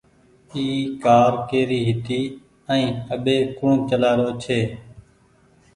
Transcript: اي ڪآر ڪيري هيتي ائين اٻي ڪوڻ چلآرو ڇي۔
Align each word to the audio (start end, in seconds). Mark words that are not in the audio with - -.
اي 0.51 0.63
ڪآر 1.03 1.31
ڪيري 1.49 1.79
هيتي 1.87 2.19
ائين 2.71 2.91
اٻي 3.13 3.37
ڪوڻ 3.57 3.73
چلآرو 3.89 4.29
ڇي۔ 4.43 4.59